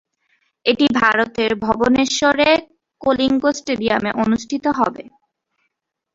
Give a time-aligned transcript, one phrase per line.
[0.65, 2.49] এটি ভারতের ভুবনেশ্বরে
[3.01, 5.03] কলিঙ্গ স্টেডিয়ামে অনুষ্ঠিত হবে।